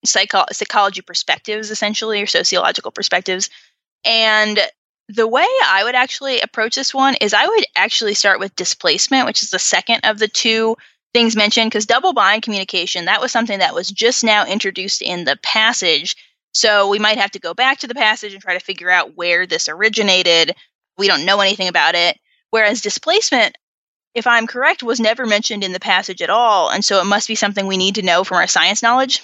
psycho- 0.04 0.46
psychology 0.52 1.02
perspectives, 1.02 1.70
essentially, 1.70 2.22
or 2.22 2.26
sociological 2.26 2.90
perspectives. 2.90 3.50
And 4.04 4.58
the 5.08 5.26
way 5.26 5.46
I 5.64 5.82
would 5.84 5.94
actually 5.94 6.40
approach 6.40 6.76
this 6.76 6.94
one 6.94 7.16
is 7.20 7.34
I 7.34 7.46
would 7.46 7.64
actually 7.74 8.14
start 8.14 8.38
with 8.38 8.54
displacement, 8.56 9.26
which 9.26 9.42
is 9.42 9.50
the 9.50 9.58
second 9.58 10.00
of 10.04 10.18
the 10.18 10.28
two 10.28 10.76
things 11.12 11.34
mentioned, 11.34 11.70
because 11.70 11.86
double 11.86 12.12
bind 12.12 12.42
communication 12.42 13.06
that 13.06 13.20
was 13.20 13.32
something 13.32 13.58
that 13.58 13.74
was 13.74 13.90
just 13.90 14.22
now 14.22 14.46
introduced 14.46 15.02
in 15.02 15.24
the 15.24 15.36
passage. 15.42 16.14
So 16.54 16.88
we 16.88 16.98
might 16.98 17.18
have 17.18 17.32
to 17.32 17.40
go 17.40 17.54
back 17.54 17.78
to 17.78 17.88
the 17.88 17.94
passage 17.94 18.32
and 18.32 18.42
try 18.42 18.54
to 18.54 18.64
figure 18.64 18.90
out 18.90 19.16
where 19.16 19.46
this 19.46 19.68
originated. 19.68 20.54
We 20.96 21.08
don't 21.08 21.24
know 21.24 21.40
anything 21.40 21.68
about 21.68 21.94
it. 21.94 22.18
Whereas 22.50 22.80
displacement, 22.80 23.56
if 24.14 24.26
I'm 24.26 24.46
correct, 24.46 24.82
was 24.82 25.00
never 25.00 25.26
mentioned 25.26 25.64
in 25.64 25.72
the 25.72 25.80
passage 25.80 26.22
at 26.22 26.30
all. 26.30 26.70
And 26.70 26.84
so 26.84 27.00
it 27.00 27.04
must 27.04 27.28
be 27.28 27.36
something 27.36 27.66
we 27.66 27.76
need 27.76 27.96
to 27.96 28.02
know 28.02 28.24
from 28.24 28.38
our 28.38 28.48
science 28.48 28.82
knowledge. 28.82 29.22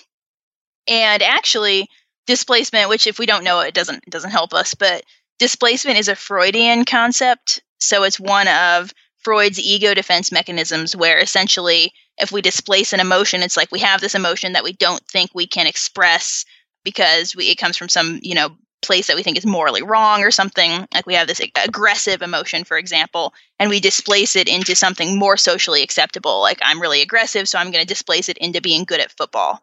And 0.88 1.22
actually, 1.22 1.88
displacement, 2.26 2.88
which 2.88 3.06
if 3.06 3.18
we 3.18 3.26
don't 3.26 3.44
know 3.44 3.60
it, 3.60 3.74
doesn't 3.74 4.08
doesn't 4.10 4.30
help 4.30 4.54
us, 4.54 4.74
but 4.74 5.04
displacement 5.38 5.98
is 5.98 6.08
a 6.08 6.16
Freudian 6.16 6.84
concept. 6.84 7.62
So 7.78 8.04
it's 8.04 8.20
one 8.20 8.48
of 8.48 8.92
Freud's 9.18 9.58
ego 9.58 9.94
defense 9.94 10.30
mechanisms 10.32 10.94
where 10.94 11.18
essentially 11.18 11.92
if 12.18 12.32
we 12.32 12.40
displace 12.40 12.92
an 12.92 13.00
emotion, 13.00 13.42
it's 13.42 13.56
like 13.56 13.70
we 13.70 13.80
have 13.80 14.00
this 14.00 14.14
emotion 14.14 14.52
that 14.52 14.64
we 14.64 14.72
don't 14.72 15.04
think 15.06 15.30
we 15.34 15.46
can 15.46 15.66
express 15.66 16.44
because 16.84 17.36
we, 17.36 17.50
it 17.50 17.58
comes 17.58 17.76
from 17.76 17.88
some, 17.88 18.20
you 18.22 18.34
know, 18.34 18.56
place 18.82 19.08
that 19.08 19.16
we 19.16 19.22
think 19.22 19.36
is 19.36 19.44
morally 19.44 19.82
wrong 19.82 20.22
or 20.22 20.30
something. 20.30 20.86
Like 20.94 21.06
we 21.06 21.14
have 21.14 21.26
this 21.26 21.40
aggressive 21.40 22.22
emotion, 22.22 22.64
for 22.64 22.78
example, 22.78 23.34
and 23.58 23.68
we 23.68 23.80
displace 23.80 24.36
it 24.36 24.48
into 24.48 24.74
something 24.76 25.18
more 25.18 25.36
socially 25.36 25.82
acceptable. 25.82 26.40
Like 26.40 26.60
I'm 26.62 26.80
really 26.80 27.02
aggressive, 27.02 27.48
so 27.48 27.58
I'm 27.58 27.70
going 27.70 27.82
to 27.82 27.86
displace 27.86 28.28
it 28.28 28.38
into 28.38 28.60
being 28.60 28.84
good 28.84 29.00
at 29.00 29.12
football. 29.12 29.60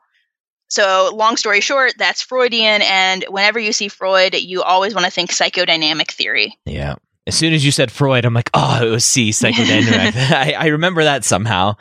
So, 0.73 1.11
long 1.13 1.37
story 1.37 1.61
short, 1.61 1.93
that's 1.99 2.23
Freudian. 2.23 2.81
And 2.81 3.23
whenever 3.29 3.59
you 3.59 3.71
see 3.73 3.89
Freud, 3.89 4.33
you 4.33 4.63
always 4.63 4.95
want 4.95 5.05
to 5.05 5.11
think 5.11 5.29
psychodynamic 5.29 6.09
theory. 6.09 6.57
Yeah. 6.65 6.95
As 7.27 7.35
soon 7.35 7.53
as 7.53 7.63
you 7.63 7.69
said 7.69 7.91
Freud, 7.91 8.25
I'm 8.25 8.33
like, 8.33 8.49
oh, 8.55 8.83
it 8.83 8.89
was 8.89 9.05
C, 9.05 9.29
psychodynamic. 9.29 10.15
I, 10.31 10.53
I 10.53 10.65
remember 10.69 11.03
that 11.03 11.25
somehow. 11.25 11.75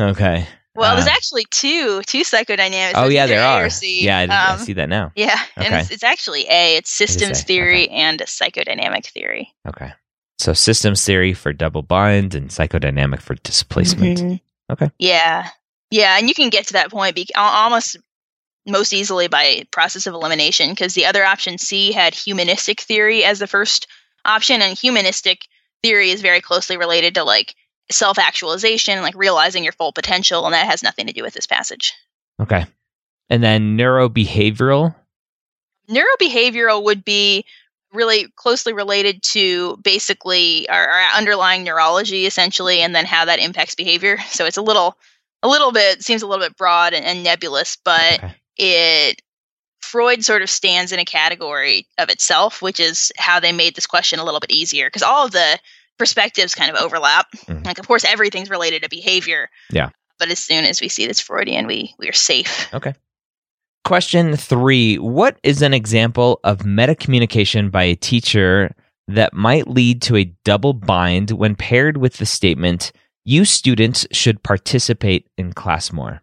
Okay. 0.00 0.48
Well, 0.74 0.90
uh, 0.90 0.94
there's 0.96 1.06
actually 1.06 1.44
two 1.50 2.02
two 2.02 2.22
psychodynamics. 2.22 2.94
Oh 2.96 3.08
yeah, 3.08 3.26
there 3.26 3.44
are. 3.44 3.70
C. 3.70 4.04
Yeah, 4.04 4.18
I, 4.18 4.22
um, 4.24 4.30
I, 4.30 4.56
see 4.56 4.72
that 4.72 4.88
now. 4.88 5.12
Yeah, 5.14 5.38
okay. 5.56 5.66
and 5.66 5.74
it's, 5.76 5.90
it's, 5.92 6.02
actually 6.02 6.48
A. 6.48 6.76
It's 6.78 6.90
systems 6.90 7.42
it 7.42 7.46
theory 7.46 7.84
okay. 7.84 7.94
and 7.94 8.20
psychodynamic 8.20 9.06
theory. 9.06 9.52
Okay, 9.68 9.92
so 10.38 10.52
systems 10.54 11.04
theory 11.04 11.34
for 11.34 11.52
double 11.52 11.82
bind 11.82 12.34
and 12.34 12.48
psychodynamic 12.48 13.20
for 13.20 13.34
displacement. 13.34 14.18
Mm-hmm. 14.18 14.72
Okay. 14.72 14.90
Yeah, 14.98 15.50
yeah, 15.90 16.16
and 16.18 16.26
you 16.26 16.34
can 16.34 16.48
get 16.48 16.68
to 16.68 16.72
that 16.72 16.90
point 16.90 17.14
be- 17.14 17.28
almost 17.36 17.98
most 18.66 18.92
easily 18.92 19.28
by 19.28 19.64
process 19.70 20.06
of 20.06 20.14
elimination 20.14 20.70
because 20.70 20.94
the 20.94 21.06
other 21.06 21.24
option 21.24 21.58
C 21.58 21.92
had 21.92 22.14
humanistic 22.14 22.80
theory 22.80 23.24
as 23.24 23.38
the 23.38 23.46
first 23.46 23.86
option, 24.24 24.62
and 24.62 24.78
humanistic 24.78 25.46
theory 25.82 26.10
is 26.10 26.22
very 26.22 26.40
closely 26.40 26.76
related 26.76 27.14
to 27.16 27.24
like 27.24 27.54
self 27.90 28.18
actualization, 28.18 29.02
like 29.02 29.14
realizing 29.16 29.64
your 29.64 29.72
full 29.72 29.92
potential, 29.92 30.44
and 30.44 30.54
that 30.54 30.66
has 30.66 30.82
nothing 30.82 31.06
to 31.06 31.12
do 31.12 31.22
with 31.22 31.34
this 31.34 31.46
passage. 31.46 31.92
Okay. 32.40 32.66
And 33.28 33.42
then 33.42 33.76
neurobehavioral? 33.78 34.94
Neurobehavioral 35.88 36.84
would 36.84 37.04
be 37.04 37.44
really 37.92 38.28
closely 38.36 38.72
related 38.72 39.22
to 39.22 39.76
basically 39.78 40.68
our, 40.68 40.88
our, 40.88 41.16
underlying 41.16 41.64
neurology 41.64 42.26
essentially 42.26 42.80
and 42.80 42.94
then 42.94 43.04
how 43.04 43.26
that 43.26 43.38
impacts 43.38 43.74
behavior 43.74 44.18
so 44.30 44.46
it's 44.46 44.56
a 44.56 44.62
little 44.62 44.96
a 45.42 45.48
little 45.48 45.72
bit 45.72 46.02
seems 46.02 46.22
a 46.22 46.26
little 46.26 46.42
bit 46.42 46.56
broad 46.56 46.94
and, 46.94 47.04
and 47.04 47.22
nebulous 47.22 47.76
but 47.84 48.14
okay. 48.14 48.34
It 48.56 49.22
freud 49.80 50.24
sort 50.24 50.42
of 50.42 50.48
stands 50.48 50.92
in 50.92 50.98
a 50.98 51.04
category 51.04 51.86
of 51.98 52.08
itself 52.08 52.62
which 52.62 52.80
is 52.80 53.12
how 53.16 53.40
they 53.40 53.52
made 53.52 53.74
this 53.74 53.86
question 53.86 54.18
a 54.18 54.24
little 54.24 54.40
bit 54.40 54.50
easier 54.50 54.86
because 54.86 55.02
all 55.02 55.26
of 55.26 55.32
the 55.32 55.58
perspectives 55.98 56.54
kind 56.54 56.70
of 56.70 56.82
overlap. 56.82 57.30
Mm-hmm. 57.32 57.64
Like, 57.64 57.78
of 57.78 57.86
course, 57.86 58.04
everything's 58.04 58.50
related 58.50 58.82
to 58.82 58.88
behavior. 58.88 59.48
Yeah. 59.70 59.90
But 60.18 60.30
as 60.30 60.40
soon 60.40 60.64
as 60.64 60.80
we 60.80 60.88
see 60.88 61.06
this 61.06 61.20
Freudian, 61.20 61.66
we 61.66 61.94
we 61.98 62.08
are 62.08 62.12
safe. 62.12 62.72
Okay. 62.74 62.94
Question 63.84 64.36
three: 64.36 64.96
What 64.98 65.38
is 65.42 65.62
an 65.62 65.74
example 65.74 66.40
of 66.44 66.64
meta 66.66 66.94
communication 66.94 67.70
by 67.70 67.84
a 67.84 67.96
teacher 67.96 68.74
that 69.08 69.32
might 69.32 69.68
lead 69.68 70.02
to 70.02 70.16
a 70.16 70.32
double 70.44 70.72
bind 70.72 71.32
when 71.32 71.56
paired 71.56 71.96
with 71.96 72.18
the 72.18 72.26
statement, 72.26 72.92
"You 73.24 73.44
students 73.44 74.06
should 74.12 74.42
participate 74.42 75.28
in 75.36 75.52
class 75.52 75.92
more"? 75.92 76.22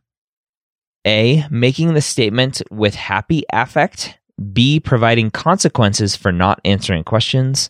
A. 1.06 1.46
Making 1.50 1.94
the 1.94 2.02
statement 2.02 2.62
with 2.72 2.96
happy 2.96 3.44
affect. 3.52 4.18
B. 4.54 4.80
Providing 4.80 5.32
consequences 5.32 6.16
for 6.16 6.32
not 6.32 6.62
answering 6.64 7.04
questions. 7.04 7.70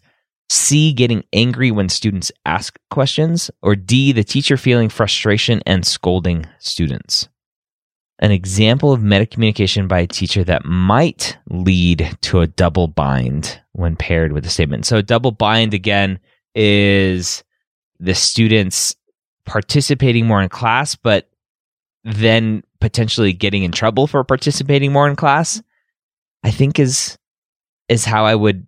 C, 0.49 0.93
getting 0.93 1.23
angry 1.31 1.69
when 1.69 1.89
students 1.89 2.31
ask 2.45 2.79
questions, 2.89 3.51
or 3.61 3.75
D, 3.75 4.11
the 4.11 4.23
teacher 4.23 4.57
feeling 4.57 4.89
frustration 4.89 5.61
and 5.65 5.85
scolding 5.85 6.47
students. 6.57 7.29
An 8.17 8.31
example 8.31 8.91
of 8.91 8.99
metacommunication 8.99 9.87
by 9.87 9.99
a 9.99 10.07
teacher 10.07 10.43
that 10.43 10.65
might 10.65 11.37
lead 11.49 12.17
to 12.21 12.41
a 12.41 12.47
double 12.47 12.87
bind 12.87 13.61
when 13.73 13.95
paired 13.95 14.33
with 14.33 14.45
a 14.45 14.49
statement. 14.49 14.85
So, 14.85 14.97
a 14.97 15.03
double 15.03 15.31
bind 15.31 15.73
again 15.73 16.19
is 16.55 17.43
the 17.99 18.15
students 18.15 18.95
participating 19.45 20.25
more 20.25 20.41
in 20.41 20.49
class, 20.49 20.95
but 20.95 21.29
then 22.03 22.63
potentially 22.81 23.33
getting 23.33 23.63
in 23.63 23.71
trouble 23.71 24.07
for 24.07 24.23
participating 24.23 24.91
more 24.91 25.07
in 25.07 25.15
class. 25.15 25.61
I 26.43 26.51
think 26.51 26.79
is 26.79 27.17
is 27.87 28.05
how 28.05 28.25
I 28.25 28.35
would 28.35 28.65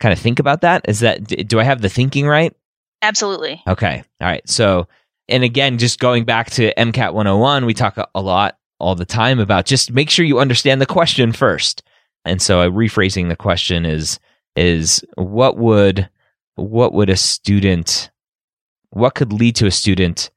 kind 0.00 0.12
of 0.12 0.18
think 0.18 0.38
about 0.38 0.60
that? 0.62 0.84
Is 0.88 1.00
that 1.00 1.24
do 1.48 1.60
I 1.60 1.64
have 1.64 1.80
the 1.80 1.88
thinking 1.88 2.26
right? 2.26 2.54
Absolutely. 3.02 3.62
Okay. 3.66 4.04
All 4.20 4.28
right. 4.28 4.48
So, 4.48 4.86
and 5.28 5.42
again, 5.42 5.78
just 5.78 5.98
going 5.98 6.24
back 6.24 6.50
to 6.50 6.72
MCAT 6.74 7.12
101, 7.14 7.66
we 7.66 7.74
talk 7.74 7.98
a 8.14 8.20
lot 8.20 8.58
all 8.78 8.94
the 8.94 9.04
time 9.04 9.38
about 9.40 9.66
just 9.66 9.92
make 9.92 10.10
sure 10.10 10.24
you 10.24 10.38
understand 10.38 10.80
the 10.80 10.86
question 10.86 11.32
first. 11.32 11.82
And 12.24 12.40
so, 12.40 12.60
uh, 12.60 12.68
rephrasing 12.68 13.28
the 13.28 13.36
question 13.36 13.84
is 13.84 14.18
is 14.54 15.04
what 15.14 15.56
would 15.56 16.08
what 16.56 16.92
would 16.92 17.08
a 17.08 17.16
student 17.16 18.10
what 18.90 19.14
could 19.14 19.32
lead 19.32 19.56
to 19.56 19.66
a 19.66 19.70
student 19.70 20.30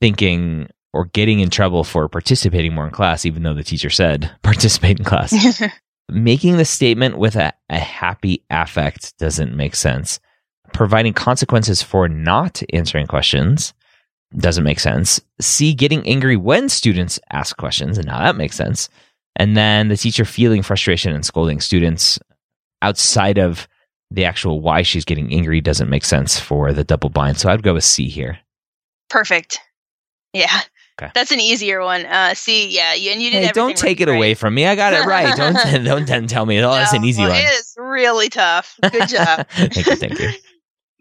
thinking 0.00 0.68
or 0.98 1.06
getting 1.06 1.40
in 1.40 1.48
trouble 1.48 1.84
for 1.84 2.08
participating 2.08 2.74
more 2.74 2.86
in 2.86 2.90
class 2.90 3.24
even 3.24 3.42
though 3.42 3.54
the 3.54 3.64
teacher 3.64 3.90
said 3.90 4.30
participate 4.42 4.98
in 4.98 5.04
class 5.04 5.32
making 6.08 6.56
the 6.56 6.64
statement 6.64 7.18
with 7.18 7.36
a, 7.36 7.52
a 7.68 7.78
happy 7.78 8.44
affect 8.50 9.16
doesn't 9.18 9.54
make 9.54 9.74
sense. 9.74 10.20
Providing 10.72 11.12
consequences 11.12 11.82
for 11.82 12.08
not 12.08 12.62
answering 12.72 13.06
questions 13.06 13.74
doesn't 14.36 14.64
make 14.64 14.80
sense. 14.80 15.20
C, 15.40 15.74
getting 15.74 16.06
angry 16.06 16.36
when 16.36 16.68
students 16.68 17.18
ask 17.30 17.56
questions, 17.56 17.96
and 17.96 18.06
now 18.06 18.18
that 18.18 18.36
makes 18.36 18.56
sense. 18.56 18.88
And 19.36 19.56
then 19.56 19.88
the 19.88 19.96
teacher 19.96 20.24
feeling 20.24 20.62
frustration 20.62 21.14
and 21.14 21.24
scolding 21.24 21.60
students 21.60 22.18
outside 22.82 23.38
of 23.38 23.68
the 24.10 24.24
actual 24.24 24.60
why 24.60 24.82
she's 24.82 25.04
getting 25.04 25.32
angry 25.32 25.60
doesn't 25.60 25.90
make 25.90 26.04
sense 26.04 26.38
for 26.38 26.72
the 26.72 26.84
double 26.84 27.08
bind. 27.08 27.38
So 27.38 27.48
I'd 27.48 27.62
go 27.62 27.74
with 27.74 27.84
C 27.84 28.08
here. 28.08 28.38
Perfect. 29.08 29.58
Yeah. 30.32 30.60
Okay. 31.00 31.12
That's 31.14 31.30
an 31.30 31.38
easier 31.38 31.80
one. 31.80 32.06
Uh, 32.06 32.34
see, 32.34 32.74
yeah, 32.74 32.92
you, 32.94 33.12
and 33.12 33.22
you 33.22 33.30
did. 33.30 33.44
Hey, 33.44 33.50
don't 33.52 33.76
take 33.76 34.00
it 34.00 34.08
right. 34.08 34.16
away 34.16 34.34
from 34.34 34.54
me. 34.54 34.66
I 34.66 34.74
got 34.74 34.92
it 34.92 35.04
right. 35.06 35.36
don't 35.36 36.06
don't 36.06 36.28
tell 36.28 36.44
me. 36.44 36.58
Oh, 36.58 36.62
no, 36.62 36.72
that's 36.72 36.92
an 36.92 37.04
easy 37.04 37.22
well, 37.22 37.30
one. 37.30 37.38
It 37.38 37.44
is 37.44 37.74
really 37.76 38.28
tough. 38.28 38.76
Good 38.82 39.08
job. 39.08 39.46
thank 39.50 39.76
you. 39.76 39.96
Thank 39.96 40.18
you. 40.18 40.30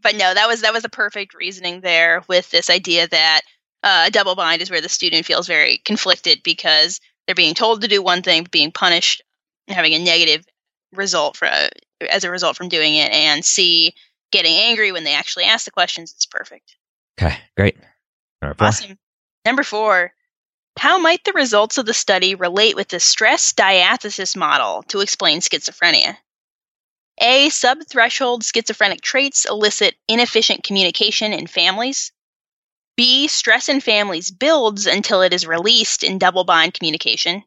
but 0.04 0.16
no, 0.16 0.34
that 0.34 0.48
was 0.48 0.62
that 0.62 0.74
was 0.74 0.86
a 0.86 0.90
perfect 0.90 1.34
reasoning 1.34 1.82
there 1.82 2.24
with 2.30 2.52
this 2.52 2.70
idea 2.70 3.08
that 3.08 3.42
uh, 3.82 4.04
a 4.08 4.12
double 4.12 4.36
bind 4.36 4.62
is 4.62 4.70
where 4.70 4.82
the 4.82 4.90
student 4.90 5.26
feels 5.26 5.48
very 5.48 5.80
conflicted 5.80 6.42
because 6.44 7.00
they're 7.26 7.34
being 7.34 7.56
told 7.56 7.82
to 7.82 7.88
do 7.88 8.04
one 8.04 8.22
thing, 8.22 8.46
being 8.52 8.72
punished, 8.72 9.24
having 9.68 9.94
a 9.94 10.00
negative 10.00 10.46
result 10.94 11.38
for 11.38 11.48
uh, 11.48 11.70
as 12.12 12.24
a 12.24 12.30
result 12.30 12.56
from 12.56 12.70
doing 12.70 12.94
it, 12.94 13.12
and 13.12 13.44
C 13.44 13.96
getting 14.32 14.54
angry 14.54 14.92
when 14.92 15.06
they 15.06 15.16
actually 15.16 15.46
ask 15.46 15.66
the 15.66 15.72
questions. 15.72 16.14
It's 16.16 16.28
perfect. 16.28 16.76
Okay, 17.20 17.36
great. 17.56 17.78
Awesome. 18.60 19.00
Number 19.48 19.64
four, 19.64 20.14
How 20.78 20.98
might 20.98 21.24
the 21.24 21.32
results 21.32 21.78
of 21.78 21.86
the 21.86 21.94
study 21.94 22.36
relate 22.36 22.76
with 22.76 22.90
the 22.90 23.00
stress 23.00 23.54
diathesis 23.54 24.36
model 24.36 24.84
to 24.90 25.00
explain 25.00 25.40
schizophrenia? 25.40 26.18
A. 27.22 27.48
Subthreshold 27.48 28.44
schizophrenic 28.44 29.00
traits 29.00 29.46
elicit 29.46 29.96
inefficient 30.10 30.66
communication 30.66 31.32
in 31.32 31.48
families. 31.48 32.12
B. 32.98 33.30
Stress 33.30 33.70
in 33.70 33.80
families 33.80 34.32
builds 34.32 34.86
until 34.86 35.22
it 35.22 35.32
is 35.32 35.48
released 35.48 36.04
in 36.04 36.18
double 36.18 36.44
bind 36.44 36.74
communication. 36.74 37.42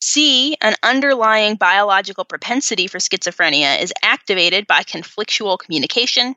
C. 0.00 0.56
An 0.62 0.74
underlying 0.82 1.56
biological 1.56 2.24
propensity 2.24 2.86
for 2.86 2.96
schizophrenia 2.96 3.78
is 3.82 3.92
activated 4.02 4.66
by 4.66 4.84
conflictual 4.84 5.58
communication. 5.58 6.34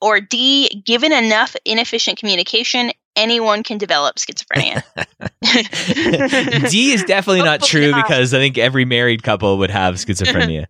Or 0.00 0.22
D. 0.22 0.82
Given 0.86 1.12
enough 1.12 1.54
inefficient 1.66 2.18
communication, 2.18 2.92
anyone 3.16 3.62
can 3.62 3.78
develop 3.78 4.16
schizophrenia. 4.16 4.82
D 6.70 6.92
is 6.92 7.04
definitely 7.04 7.42
not 7.42 7.62
true 7.62 7.94
because 7.94 8.34
I 8.34 8.38
think 8.38 8.58
every 8.58 8.84
married 8.84 9.22
couple 9.22 9.58
would 9.58 9.70
have 9.70 9.94
schizophrenia. 9.96 10.66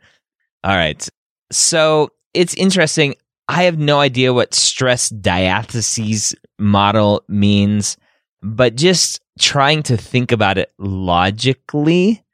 All 0.65 0.75
right. 0.75 1.07
So 1.51 2.11
it's 2.33 2.55
interesting. 2.55 3.15
I 3.49 3.65
have 3.65 3.79
no 3.79 4.01
idea 4.01 4.33
what 4.33 4.55
stress 4.55 5.09
diathesis 5.09 6.35
model 6.59 7.23
means, 7.29 7.97
but 8.43 8.75
just 8.75 9.21
trying 9.39 9.83
to 9.85 9.97
think 9.97 10.33
about 10.33 10.59
it 10.59 10.73
logically, 10.79 12.25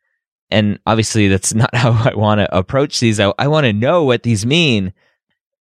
and 0.51 0.79
obviously 0.87 1.29
that's 1.29 1.53
not 1.53 1.75
how 1.75 1.93
I 1.93 2.15
want 2.15 2.39
to 2.39 2.57
approach 2.57 3.01
these. 3.01 3.21
I, 3.21 3.33
I 3.39 3.49
want 3.49 3.65
to 3.65 3.73
know 3.73 4.05
what 4.05 4.23
these 4.23 4.47
mean. 4.47 4.95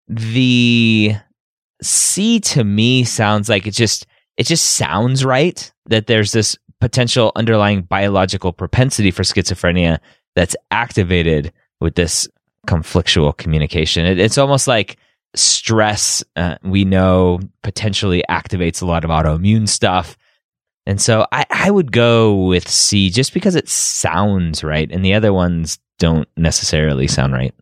The 0.07 1.15
C 1.81 2.39
to 2.39 2.63
me 2.63 3.03
sounds 3.03 3.49
like 3.49 3.67
it 3.67 3.71
just 3.71 4.05
it 4.41 4.47
just 4.47 4.71
sounds 4.71 5.23
right 5.23 5.71
that 5.85 6.07
there's 6.07 6.31
this 6.31 6.57
potential 6.79 7.31
underlying 7.35 7.83
biological 7.83 8.51
propensity 8.51 9.11
for 9.11 9.21
schizophrenia 9.21 9.99
that's 10.35 10.55
activated 10.71 11.53
with 11.79 11.93
this 11.93 12.27
conflictual 12.65 13.37
communication. 13.37 14.03
It, 14.03 14.17
it's 14.17 14.39
almost 14.39 14.67
like 14.67 14.97
stress, 15.35 16.23
uh, 16.37 16.57
we 16.63 16.85
know 16.85 17.39
potentially 17.61 18.23
activates 18.31 18.81
a 18.81 18.87
lot 18.87 19.03
of 19.03 19.11
autoimmune 19.11 19.69
stuff. 19.69 20.17
And 20.87 20.99
so 20.99 21.27
I, 21.31 21.45
I 21.51 21.69
would 21.69 21.91
go 21.91 22.33
with 22.33 22.67
C 22.67 23.11
just 23.11 23.35
because 23.35 23.53
it 23.53 23.69
sounds 23.69 24.63
right, 24.63 24.91
and 24.91 25.05
the 25.05 25.13
other 25.13 25.31
ones 25.31 25.77
don't 25.99 26.27
necessarily 26.35 27.05
sound 27.05 27.33
right. 27.33 27.53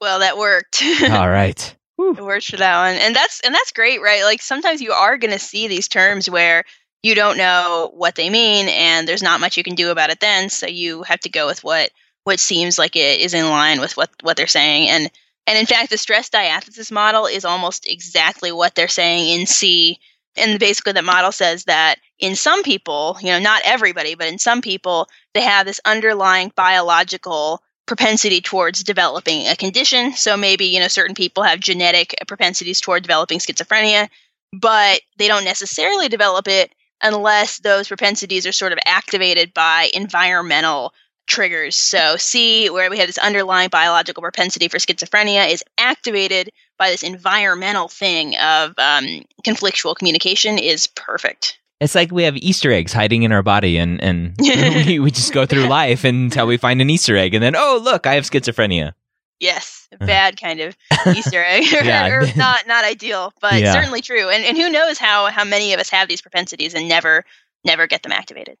Well, 0.00 0.20
that 0.20 0.38
worked. 0.38 0.82
All 1.02 1.28
right. 1.28 1.76
It 2.10 2.22
worked 2.22 2.50
for 2.50 2.56
that 2.56 2.88
one. 2.88 3.00
And 3.00 3.14
that's 3.14 3.40
and 3.40 3.54
that's 3.54 3.72
great, 3.72 4.02
right? 4.02 4.24
Like 4.24 4.42
sometimes 4.42 4.80
you 4.80 4.92
are 4.92 5.16
gonna 5.16 5.38
see 5.38 5.68
these 5.68 5.88
terms 5.88 6.28
where 6.28 6.64
you 7.02 7.14
don't 7.14 7.38
know 7.38 7.90
what 7.94 8.14
they 8.14 8.30
mean 8.30 8.68
and 8.68 9.08
there's 9.08 9.22
not 9.22 9.40
much 9.40 9.56
you 9.56 9.64
can 9.64 9.74
do 9.74 9.90
about 9.90 10.10
it 10.10 10.20
then, 10.20 10.48
so 10.50 10.66
you 10.66 11.02
have 11.02 11.20
to 11.20 11.30
go 11.30 11.46
with 11.46 11.64
what 11.64 11.90
what 12.24 12.38
seems 12.38 12.78
like 12.78 12.94
it 12.96 13.20
is 13.20 13.34
in 13.34 13.48
line 13.48 13.80
with 13.80 13.96
what 13.96 14.10
what 14.22 14.36
they're 14.36 14.46
saying. 14.46 14.88
And 14.88 15.10
and 15.46 15.58
in 15.58 15.66
fact, 15.66 15.90
the 15.90 15.98
stress 15.98 16.28
diathesis 16.28 16.90
model 16.90 17.26
is 17.26 17.44
almost 17.44 17.88
exactly 17.88 18.52
what 18.52 18.74
they're 18.74 18.88
saying 18.88 19.40
in 19.40 19.46
C. 19.46 19.98
And 20.36 20.58
basically, 20.58 20.92
the 20.92 21.02
model 21.02 21.32
says 21.32 21.64
that 21.64 21.96
in 22.18 22.36
some 22.36 22.62
people, 22.62 23.18
you 23.20 23.28
know, 23.28 23.40
not 23.40 23.62
everybody, 23.64 24.14
but 24.14 24.28
in 24.28 24.38
some 24.38 24.62
people, 24.62 25.08
they 25.34 25.42
have 25.42 25.66
this 25.66 25.80
underlying 25.84 26.52
biological 26.54 27.62
propensity 27.96 28.40
towards 28.40 28.82
developing 28.82 29.46
a 29.46 29.54
condition. 29.54 30.14
So 30.14 30.34
maybe, 30.34 30.64
you 30.64 30.80
know, 30.80 30.88
certain 30.88 31.14
people 31.14 31.42
have 31.42 31.60
genetic 31.60 32.14
propensities 32.26 32.80
toward 32.80 33.02
developing 33.02 33.38
schizophrenia, 33.38 34.08
but 34.50 35.02
they 35.18 35.28
don't 35.28 35.44
necessarily 35.44 36.08
develop 36.08 36.48
it 36.48 36.72
unless 37.02 37.58
those 37.58 37.88
propensities 37.88 38.46
are 38.46 38.52
sort 38.52 38.72
of 38.72 38.78
activated 38.86 39.52
by 39.52 39.90
environmental 39.92 40.94
triggers. 41.26 41.76
So, 41.76 42.16
C, 42.16 42.70
where 42.70 42.88
we 42.88 42.96
have 42.96 43.08
this 43.08 43.18
underlying 43.18 43.68
biological 43.68 44.22
propensity 44.22 44.68
for 44.68 44.78
schizophrenia, 44.78 45.50
is 45.50 45.62
activated 45.76 46.50
by 46.78 46.88
this 46.88 47.02
environmental 47.02 47.88
thing 47.88 48.38
of 48.38 48.72
um, 48.78 49.22
conflictual 49.44 49.94
communication, 49.94 50.58
is 50.58 50.86
perfect. 50.86 51.58
It's 51.82 51.96
like 51.96 52.12
we 52.12 52.22
have 52.22 52.36
Easter 52.36 52.70
eggs 52.70 52.92
hiding 52.92 53.24
in 53.24 53.32
our 53.32 53.42
body, 53.42 53.76
and, 53.76 54.00
and 54.00 54.36
we, 54.86 55.00
we 55.00 55.10
just 55.10 55.32
go 55.32 55.46
through 55.46 55.66
life 55.66 56.04
until 56.04 56.46
we 56.46 56.56
find 56.56 56.80
an 56.80 56.88
Easter 56.88 57.16
egg, 57.16 57.34
and 57.34 57.42
then, 57.42 57.56
oh, 57.56 57.80
look, 57.82 58.06
I 58.06 58.14
have 58.14 58.24
schizophrenia. 58.24 58.92
Yes, 59.40 59.88
bad 59.98 60.40
kind 60.40 60.60
of 60.60 60.76
Easter 61.08 61.42
egg, 61.42 61.64
or, 61.84 62.20
or 62.20 62.26
not 62.36 62.68
not 62.68 62.84
ideal, 62.84 63.32
but 63.40 63.60
yeah. 63.60 63.72
certainly 63.72 64.00
true. 64.00 64.28
And 64.28 64.44
and 64.44 64.56
who 64.56 64.70
knows 64.70 64.98
how 64.98 65.26
how 65.26 65.42
many 65.42 65.72
of 65.74 65.80
us 65.80 65.90
have 65.90 66.06
these 66.06 66.22
propensities 66.22 66.74
and 66.74 66.88
never 66.88 67.24
never 67.64 67.88
get 67.88 68.04
them 68.04 68.12
activated. 68.12 68.56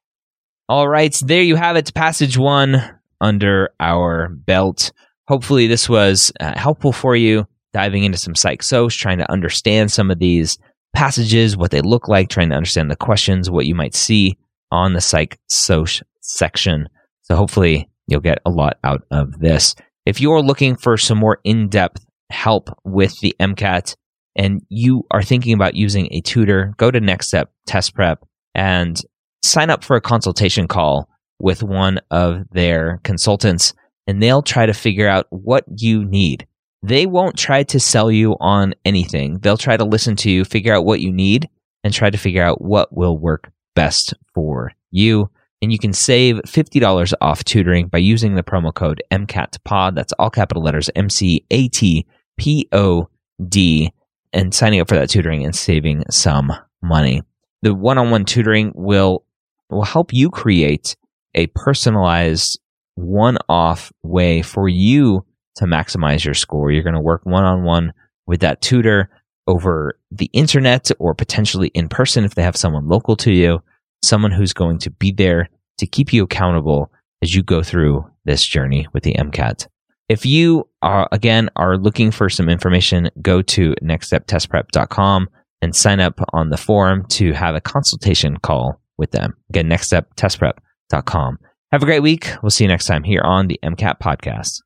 All 0.68 0.88
right, 0.88 1.16
there 1.24 1.42
you 1.42 1.54
have 1.54 1.76
it. 1.76 1.94
Passage 1.94 2.36
one 2.36 2.98
under 3.20 3.70
our 3.78 4.30
belt. 4.30 4.90
Hopefully, 5.28 5.68
this 5.68 5.88
was 5.88 6.32
uh, 6.40 6.58
helpful 6.58 6.90
for 6.92 7.14
you 7.14 7.46
diving 7.72 8.02
into 8.02 8.18
some 8.18 8.34
psych 8.34 8.62
trying 8.62 9.18
to 9.18 9.30
understand 9.30 9.92
some 9.92 10.10
of 10.10 10.18
these 10.18 10.58
passages, 10.94 11.56
what 11.56 11.70
they 11.70 11.80
look 11.80 12.08
like, 12.08 12.28
trying 12.28 12.50
to 12.50 12.56
understand 12.56 12.90
the 12.90 12.96
questions, 12.96 13.50
what 13.50 13.66
you 13.66 13.74
might 13.74 13.94
see 13.94 14.38
on 14.70 14.92
the 14.92 15.00
psych 15.00 15.38
soc 15.48 15.88
section. 16.20 16.88
So, 17.22 17.36
hopefully, 17.36 17.88
you'll 18.06 18.20
get 18.20 18.38
a 18.44 18.50
lot 18.50 18.78
out 18.84 19.02
of 19.10 19.38
this. 19.38 19.74
If 20.04 20.20
you're 20.20 20.42
looking 20.42 20.76
for 20.76 20.96
some 20.96 21.18
more 21.18 21.38
in 21.44 21.68
depth 21.68 22.04
help 22.30 22.70
with 22.84 23.18
the 23.20 23.34
MCAT 23.38 23.94
and 24.34 24.62
you 24.68 25.04
are 25.10 25.22
thinking 25.22 25.54
about 25.54 25.74
using 25.74 26.08
a 26.10 26.20
tutor, 26.20 26.74
go 26.78 26.90
to 26.90 27.00
Next 27.00 27.28
Step 27.28 27.52
Test 27.66 27.94
Prep 27.94 28.24
and 28.54 29.00
sign 29.44 29.70
up 29.70 29.84
for 29.84 29.96
a 29.96 30.00
consultation 30.00 30.66
call 30.66 31.08
with 31.38 31.62
one 31.62 32.00
of 32.10 32.42
their 32.50 33.00
consultants 33.04 33.74
and 34.06 34.22
they'll 34.22 34.42
try 34.42 34.66
to 34.66 34.72
figure 34.72 35.08
out 35.08 35.26
what 35.30 35.64
you 35.76 36.04
need. 36.04 36.46
They 36.82 37.06
won't 37.06 37.38
try 37.38 37.62
to 37.64 37.78
sell 37.78 38.10
you 38.10 38.36
on 38.40 38.74
anything. 38.84 39.38
They'll 39.38 39.56
try 39.56 39.76
to 39.76 39.84
listen 39.84 40.16
to 40.16 40.30
you, 40.30 40.44
figure 40.44 40.74
out 40.74 40.84
what 40.84 41.00
you 41.00 41.12
need, 41.12 41.48
and 41.84 41.94
try 41.94 42.10
to 42.10 42.18
figure 42.18 42.42
out 42.42 42.60
what 42.60 42.92
will 42.94 43.16
work 43.16 43.52
best 43.74 44.14
for 44.34 44.72
you. 44.90 45.30
And 45.60 45.70
you 45.70 45.78
can 45.78 45.92
save 45.92 46.36
$50 46.46 47.14
off 47.20 47.44
tutoring 47.44 47.86
by 47.86 47.98
using 47.98 48.34
the 48.34 48.42
promo 48.42 48.74
code 48.74 49.02
MCATPOD. 49.12 49.94
That's 49.94 50.12
all 50.14 50.30
capital 50.30 50.62
letters 50.62 50.90
M 50.96 51.08
C 51.08 51.46
A 51.52 51.68
T 51.68 52.04
P 52.36 52.68
O 52.72 53.08
D 53.48 53.92
and 54.32 54.52
signing 54.52 54.80
up 54.80 54.88
for 54.88 54.96
that 54.96 55.10
tutoring 55.10 55.44
and 55.44 55.54
saving 55.54 56.04
some 56.10 56.52
money. 56.82 57.22
The 57.62 57.74
one 57.74 57.98
on 57.98 58.10
one 58.10 58.24
tutoring 58.24 58.72
will 58.74 59.24
will 59.70 59.84
help 59.84 60.12
you 60.12 60.30
create 60.30 60.96
a 61.34 61.46
personalized 61.48 62.58
one 62.94 63.38
off 63.48 63.92
way 64.02 64.42
for 64.42 64.68
you 64.68 65.24
to 65.56 65.64
maximize 65.64 66.24
your 66.24 66.34
score. 66.34 66.70
You're 66.70 66.82
going 66.82 66.94
to 66.94 67.00
work 67.00 67.24
one 67.24 67.44
on 67.44 67.64
one 67.64 67.92
with 68.26 68.40
that 68.40 68.60
tutor 68.60 69.10
over 69.46 69.98
the 70.10 70.30
internet 70.32 70.90
or 70.98 71.14
potentially 71.14 71.68
in 71.68 71.88
person 71.88 72.24
if 72.24 72.34
they 72.34 72.42
have 72.42 72.56
someone 72.56 72.88
local 72.88 73.16
to 73.16 73.32
you, 73.32 73.62
someone 74.02 74.30
who's 74.30 74.52
going 74.52 74.78
to 74.78 74.90
be 74.90 75.12
there 75.12 75.48
to 75.78 75.86
keep 75.86 76.12
you 76.12 76.24
accountable 76.24 76.92
as 77.22 77.34
you 77.34 77.42
go 77.42 77.62
through 77.62 78.04
this 78.24 78.44
journey 78.44 78.86
with 78.92 79.02
the 79.02 79.14
MCAT. 79.14 79.66
If 80.08 80.26
you 80.26 80.68
are, 80.82 81.08
again, 81.12 81.48
are 81.56 81.76
looking 81.76 82.10
for 82.10 82.28
some 82.28 82.48
information, 82.48 83.10
go 83.20 83.42
to 83.42 83.74
nextsteptestprep.com 83.82 85.28
and 85.62 85.74
sign 85.74 86.00
up 86.00 86.20
on 86.32 86.50
the 86.50 86.56
forum 86.56 87.06
to 87.06 87.32
have 87.32 87.54
a 87.54 87.60
consultation 87.60 88.36
call 88.36 88.80
with 88.98 89.12
them. 89.12 89.36
Again, 89.50 89.68
nextsteptestprep.com. 89.68 91.38
Have 91.70 91.82
a 91.82 91.86
great 91.86 92.02
week. 92.02 92.28
We'll 92.42 92.50
see 92.50 92.64
you 92.64 92.68
next 92.68 92.86
time 92.86 93.04
here 93.04 93.22
on 93.24 93.46
the 93.46 93.58
MCAT 93.62 93.98
podcast. 94.00 94.60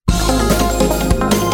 Thank 0.79 1.41
you. 1.41 1.45